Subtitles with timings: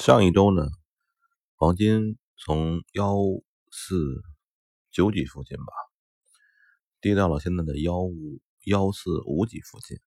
[0.00, 0.66] 上一周呢，
[1.56, 3.16] 黄金从幺
[3.70, 4.22] 四
[4.90, 5.72] 九几附近吧，
[7.02, 9.98] 跌到了现在的幺五幺四五几附近。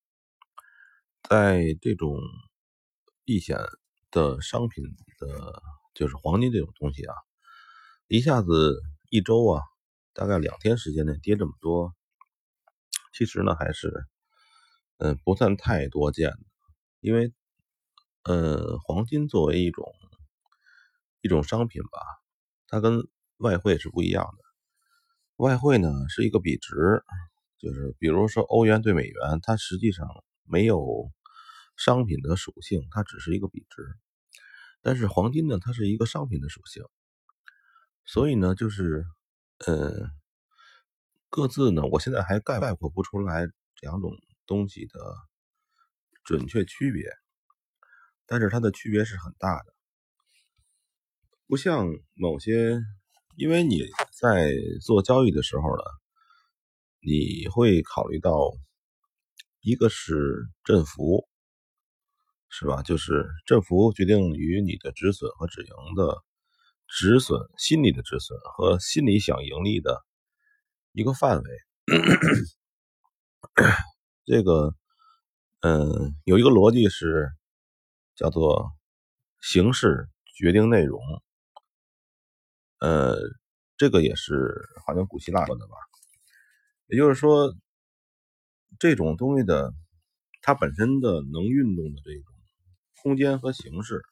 [1.21, 2.17] 在这种
[3.23, 3.59] 避险
[4.09, 4.83] 的商品
[5.19, 5.61] 的，
[5.93, 7.13] 就是黄金这种东西啊，
[8.07, 8.81] 一下子
[9.11, 9.61] 一周啊，
[10.13, 11.93] 大概两天时间内跌这么多，
[13.13, 14.07] 其实呢还是
[14.97, 16.39] 嗯不算太多见的，
[16.99, 17.31] 因为。
[18.23, 19.85] 呃，黄金作为一种
[21.21, 21.99] 一种商品吧，
[22.67, 24.43] 它跟外汇是不一样的。
[25.35, 27.03] 外汇呢是一个比值，
[27.57, 30.07] 就是比如说欧元对美元，它实际上
[30.43, 31.11] 没有
[31.75, 33.83] 商品的属性，它只是一个比值。
[34.81, 36.83] 但是黄金呢，它是一个商品的属性，
[38.05, 39.05] 所以呢，就是
[39.65, 40.09] 呃，
[41.29, 43.47] 各自呢，我现在还概概括不出来
[43.81, 44.11] 两种
[44.45, 44.99] 东西的
[46.23, 47.09] 准确区别。
[48.25, 49.73] 但是它的区别是很大的，
[51.45, 52.79] 不像某些，
[53.35, 55.83] 因为你在做交易的时候呢，
[57.01, 58.53] 你会考虑到
[59.61, 61.27] 一个是振幅，
[62.49, 62.81] 是吧？
[62.81, 66.23] 就是振幅决定于你的止损和止盈的
[66.87, 70.01] 止损心理的止损和心理想盈利的
[70.93, 71.57] 一个范围。
[74.25, 74.73] 这个，
[75.59, 77.29] 嗯，有一个逻辑是。
[78.15, 78.71] 叫做
[79.41, 80.99] 形式决定内容，
[82.79, 83.15] 呃，
[83.77, 85.73] 这个也是好像古希腊说的吧？
[86.87, 87.55] 也就是说，
[88.79, 89.73] 这种东西的
[90.41, 92.23] 它本身的能运动的这种
[93.01, 94.03] 空间和形式，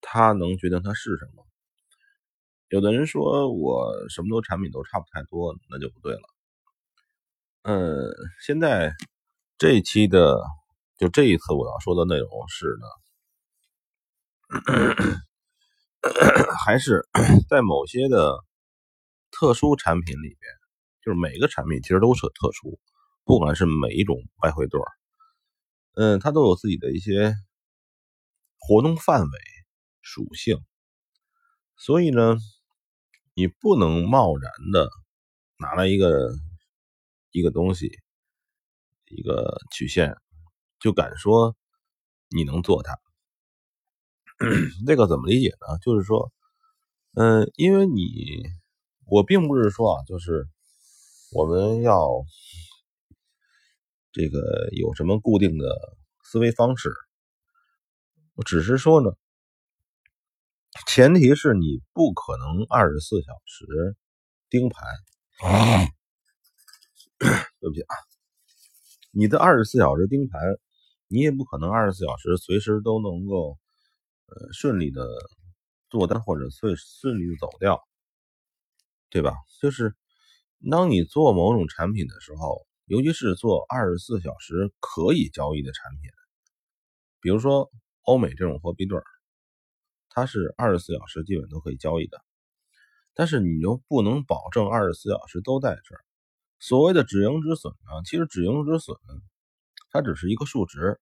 [0.00, 1.46] 它能决定它是什么。
[2.68, 6.22] 有的人说我什么都产品都差不太多，那就不对了。
[7.62, 8.10] 嗯，
[8.40, 8.94] 现在
[9.58, 10.40] 这一期的。
[10.98, 12.86] 就这一次我要说的内容是呢，
[16.58, 17.08] 还是
[17.48, 18.44] 在某些的
[19.30, 20.52] 特殊产品里边，
[21.00, 22.80] 就是每个产品其实都是特殊，
[23.24, 24.86] 不管是每一种外汇对儿，
[25.94, 27.32] 嗯，它都有自己的一些
[28.58, 29.38] 活动范围
[30.02, 30.58] 属性，
[31.76, 32.36] 所以呢，
[33.34, 34.90] 你不能贸然的
[35.58, 36.32] 拿来一个
[37.30, 37.88] 一个东西，
[39.06, 40.16] 一个曲线。
[40.80, 41.56] 就敢说
[42.28, 42.98] 你能做它，
[44.86, 45.78] 这个怎么理解呢？
[45.82, 46.32] 就是说，
[47.14, 48.02] 嗯，因为你
[49.06, 50.46] 我并不是说啊，就是
[51.32, 52.08] 我们要
[54.12, 55.66] 这个有什么固定的
[56.22, 56.94] 思维方式，
[58.34, 59.10] 我只是说呢，
[60.86, 63.96] 前提是你不可能二十四小时
[64.48, 64.86] 盯盘。
[67.18, 67.94] 对不起啊，
[69.10, 70.40] 你的二十四小时盯盘。
[71.08, 73.58] 你也不可能二十四小时随时都能够，
[74.26, 75.08] 呃，顺利的
[75.88, 77.82] 做单或者顺顺利的走掉，
[79.08, 79.32] 对吧？
[79.60, 79.96] 就是
[80.70, 86.10] 当你做某种产品的时候，尤其是做二十四小时可以交易的产品，
[87.20, 87.70] 比如说
[88.02, 89.04] 欧美这种货币对儿，
[90.10, 92.20] 它是二十四小时基本都可以交易的，
[93.14, 96.04] 但是你又不能保证二十四小时都在这儿。
[96.58, 98.98] 所谓的止盈止损呢，其实止盈止损。
[99.90, 101.00] 它只是一个数值，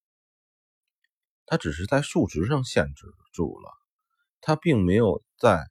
[1.46, 3.70] 它只是在数值上限制住了，
[4.40, 5.66] 它并没有在，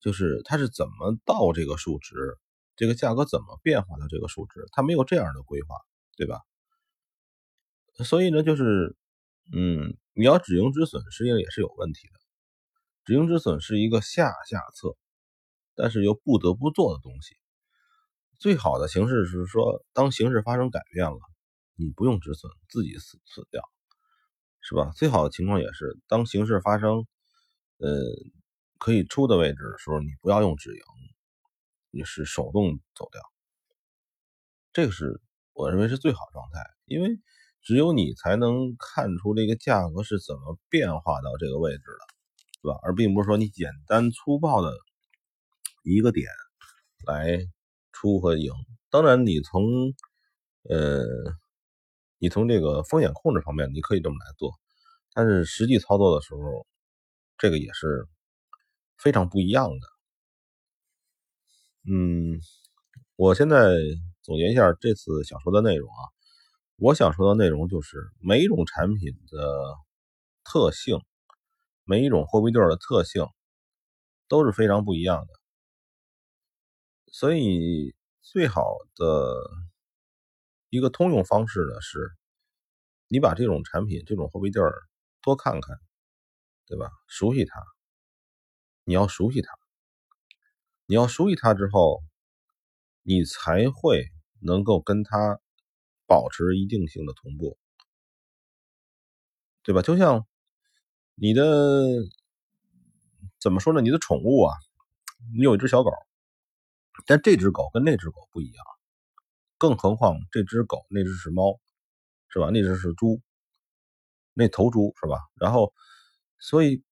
[0.00, 2.38] 就是它是怎么到这个数值，
[2.76, 5.76] 这个价格怎么变化的这个数值，它没有这样的规划，
[6.16, 6.40] 对吧？
[8.04, 8.96] 所以呢，就是，
[9.52, 12.14] 嗯，你要止盈止损，实际上也是有问题的。
[13.04, 14.96] 止盈止损是一个下下策，
[15.74, 17.36] 但是又不得不做的东西。
[18.38, 21.18] 最好的形式是说，当形势发生改变了。
[21.74, 23.62] 你不用止损，自己死死掉，
[24.60, 24.92] 是吧？
[24.94, 27.06] 最好的情况也是，当形势发生，
[27.78, 27.88] 呃，
[28.78, 30.82] 可以出的位置的时候，你不要用止盈，
[31.90, 33.22] 你是手动走掉。
[34.72, 35.20] 这个是
[35.54, 37.18] 我认为是最好状态，因为
[37.62, 42.14] 只有你才能看出这个价格是怎么变化到这个位置的，
[42.62, 42.78] 对吧？
[42.82, 44.72] 而并不是说你简单粗暴的
[45.84, 46.28] 一个点
[47.06, 47.38] 来
[47.92, 48.52] 出和赢。
[48.90, 49.94] 当然，你从
[50.68, 51.41] 呃。
[52.22, 54.52] 你从这个风险控制方面，你可以这么来做，
[55.12, 56.64] 但是实际操作的时候，
[57.36, 58.06] 这个也是
[58.96, 59.88] 非常不一样的。
[61.84, 62.38] 嗯，
[63.16, 63.74] 我现在
[64.22, 66.02] 总结一下这次想说的内容啊，
[66.76, 69.74] 我想说的内容就是每一种产品的
[70.44, 71.00] 特性，
[71.82, 73.26] 每一种货币对的特性
[74.28, 75.32] 都是非常不一样的，
[77.10, 79.71] 所以最好的。
[80.72, 82.16] 一个通用方式呢，是
[83.06, 84.72] 你把这种产品、这种货币地儿
[85.20, 85.76] 多看看，
[86.66, 86.90] 对吧？
[87.08, 87.62] 熟悉它，
[88.84, 89.52] 你要熟悉它，
[90.86, 92.02] 你要熟悉它之后，
[93.02, 94.06] 你才会
[94.40, 95.38] 能够跟它
[96.06, 97.58] 保持一定性的同步，
[99.62, 99.82] 对吧？
[99.82, 100.26] 就像
[101.16, 101.84] 你的
[103.38, 103.82] 怎么说呢？
[103.82, 104.56] 你的宠物啊，
[105.36, 105.90] 你有一只小狗，
[107.04, 108.64] 但这只狗跟那只狗不一样，
[109.62, 111.60] 更何况这只狗那只是猫，
[112.30, 112.50] 是吧？
[112.52, 113.22] 那只是猪。
[114.34, 115.20] 那头猪是吧？
[115.36, 115.72] 然后，
[116.40, 116.82] 所以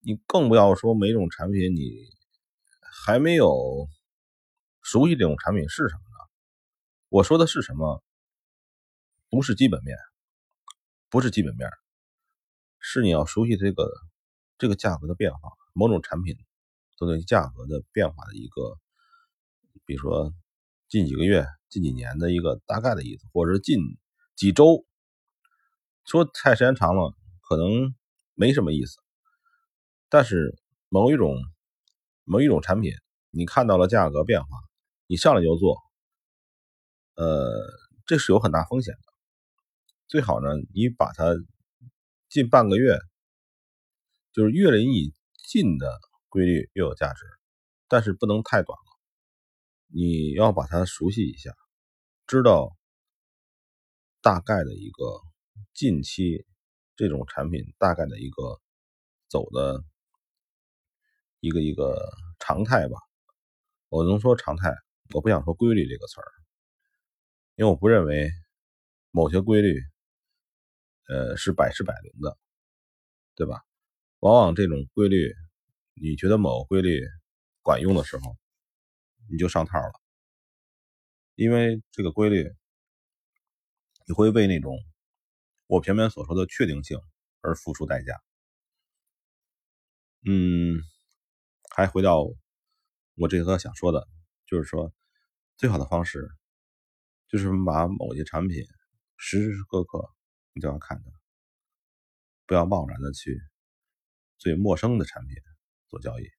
[0.00, 2.10] 你更不要说每种产品你
[3.06, 3.86] 还没有
[4.82, 6.28] 熟悉这种产品是什么呢？
[7.08, 8.02] 我说的是什么？
[9.30, 9.96] 不是基本面，
[11.10, 11.70] 不是基本面，
[12.80, 13.88] 是你要熟悉这个
[14.58, 16.36] 这个价格的变化，某种产品
[16.96, 18.76] 都对价格的变化的一个，
[19.84, 20.34] 比如说
[20.88, 23.78] 近几个月、近几年的一个大概的意思，或者近
[24.34, 24.84] 几周。
[26.04, 27.14] 说太时间长了，
[27.46, 27.94] 可能
[28.34, 28.96] 没什么意思。
[30.08, 30.58] 但是
[30.88, 31.36] 某一种
[32.24, 32.92] 某一种产品，
[33.28, 34.48] 你看到了价格变化，
[35.06, 35.76] 你上来就做，
[37.16, 37.50] 呃，
[38.06, 39.00] 这是有很大风险的。
[40.06, 41.34] 最好呢，你把它
[42.30, 42.98] 近半个月，
[44.32, 45.12] 就是越离你
[45.46, 46.00] 近的
[46.30, 47.26] 规律越有价值，
[47.86, 48.87] 但是不能太短了。
[49.88, 51.52] 你要把它熟悉一下，
[52.26, 52.76] 知道
[54.22, 55.20] 大概的一个。
[55.74, 56.44] 近期
[56.96, 58.60] 这种产品大概的一个
[59.28, 59.84] 走的
[61.38, 62.98] 一个一个常态吧，
[63.88, 64.74] 我能说常态，
[65.14, 66.26] 我不想说规律这个词儿，
[67.54, 68.28] 因为我不认为
[69.12, 69.80] 某些规律，
[71.06, 72.36] 呃是百试百灵的，
[73.36, 73.62] 对吧？
[74.18, 75.32] 往往这种规律，
[75.94, 77.00] 你觉得某个规律
[77.62, 78.36] 管用的时候，
[79.30, 79.92] 你就上套了，
[81.34, 82.50] 因为这个规律，
[84.06, 84.76] 你会为那种。
[85.66, 86.98] 我前面所说的确定性
[87.42, 88.18] 而付出代价，
[90.24, 90.80] 嗯，
[91.76, 92.24] 还回到
[93.16, 94.08] 我这个想说的，
[94.46, 94.90] 就是说
[95.58, 96.26] 最好的方式
[97.28, 98.64] 就是把某些产品
[99.18, 100.10] 时时刻刻
[100.54, 101.12] 你都要看的，
[102.46, 103.38] 不要贸然的去
[104.38, 105.36] 最陌生的产品
[105.90, 106.37] 做交易。